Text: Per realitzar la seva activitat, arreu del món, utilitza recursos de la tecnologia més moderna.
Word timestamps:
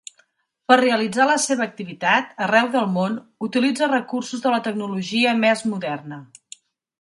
Per 0.71 0.75
realitzar 0.79 1.27
la 1.31 1.35
seva 1.43 1.63
activitat, 1.65 2.31
arreu 2.45 2.69
del 2.77 2.87
món, 2.95 3.19
utilitza 3.49 3.91
recursos 3.93 4.43
de 4.47 4.55
la 4.55 4.63
tecnologia 4.69 5.35
més 5.45 5.63
moderna. 5.75 6.21